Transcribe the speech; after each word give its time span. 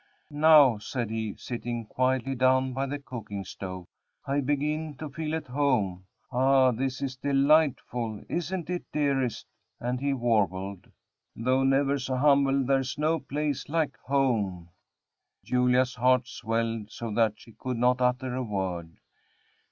"Now," 0.31 0.79
said 0.79 1.11
he, 1.11 1.35
sitting 1.37 1.85
quietly 1.85 2.33
down 2.33 2.73
by 2.73 2.87
the 2.87 2.97
cooking 2.97 3.45
stove, 3.45 3.85
"I 4.25 4.39
begin 4.41 4.95
to 4.95 5.11
feel 5.11 5.35
at 5.35 5.45
home. 5.45 6.07
Ah! 6.31 6.71
this 6.71 7.03
is 7.03 7.17
delightful, 7.17 8.23
isn't 8.27 8.67
it, 8.67 8.83
dearest?" 8.91 9.45
and 9.79 9.99
he 9.99 10.11
warbled, 10.11 10.89
"Though 11.35 11.61
never 11.61 11.99
so 11.99 12.15
humble, 12.15 12.63
there's 12.63 12.97
no 12.97 13.19
place 13.19 13.69
like 13.69 13.95
home." 13.97 14.69
Julia's 15.43 15.93
heart 15.93 16.27
swelled 16.27 16.89
so 16.89 17.11
that 17.11 17.39
she 17.39 17.51
could 17.51 17.77
not 17.77 18.01
utter 18.01 18.33
a 18.33 18.41
word. 18.41 18.97